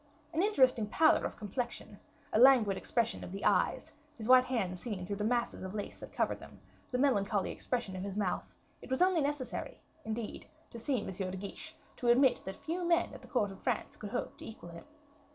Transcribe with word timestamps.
An 0.33 0.41
interesting 0.41 0.87
pallor 0.87 1.25
of 1.25 1.37
complexion, 1.37 1.99
a 2.33 2.39
languid 2.39 2.75
expression 2.75 3.23
of 3.23 3.31
the 3.31 3.45
eyes, 3.45 3.93
his 4.17 4.27
white 4.27 4.45
hands 4.45 4.79
seen 4.79 5.05
through 5.05 5.17
the 5.17 5.23
masses 5.23 5.61
of 5.61 5.75
lace 5.75 5.97
that 5.97 6.11
covered 6.11 6.39
them, 6.39 6.59
the 6.89 6.97
melancholy 6.97 7.51
expression 7.51 7.95
of 7.95 8.01
his 8.01 8.17
mouth 8.17 8.57
it 8.81 8.89
was 8.89 9.03
only 9.03 9.21
necessary, 9.21 9.79
indeed, 10.03 10.47
to 10.71 10.79
see 10.79 10.99
M. 11.03 11.07
de 11.11 11.37
Guiche 11.37 11.75
to 11.97 12.07
admit 12.07 12.41
that 12.45 12.55
few 12.57 12.83
men 12.83 13.13
at 13.13 13.21
the 13.21 13.27
court 13.27 13.51
of 13.51 13.61
France 13.61 13.95
could 13.95 14.09
hope 14.09 14.39
to 14.39 14.45
equal 14.47 14.69
him. 14.71 14.85